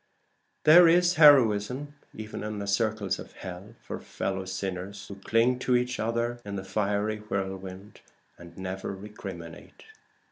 There 0.63 0.87
is 0.87 1.13
heroism 1.17 1.93
even 2.15 2.41
in 2.43 2.57
the 2.57 2.65
circles 2.65 3.19
of 3.19 3.33
hell 3.33 3.75
for 3.83 3.99
fellow 3.99 4.45
sinners 4.45 5.07
who 5.07 5.13
cling 5.13 5.59
to 5.59 5.75
each 5.75 5.99
other 5.99 6.41
in 6.43 6.55
the 6.55 6.63
fiery 6.65 7.19
whirlwind 7.19 8.01
and 8.35 8.57
never 8.57 8.95
recriminate. 8.95 9.83